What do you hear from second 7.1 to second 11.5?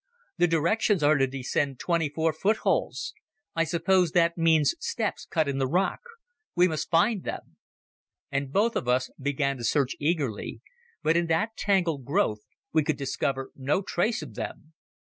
them." And both of us began to search eagerly, but in